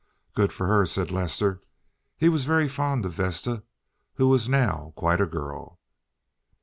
"Good 0.33 0.51
for 0.51 0.65
her," 0.65 0.87
said 0.87 1.11
Lester. 1.11 1.61
He 2.17 2.27
was 2.27 2.45
very 2.45 2.67
fond 2.67 3.05
of 3.05 3.13
Vesta, 3.13 3.61
who 4.15 4.27
was 4.27 4.49
now 4.49 4.93
quite 4.95 5.21
a 5.21 5.27
girl. 5.27 5.79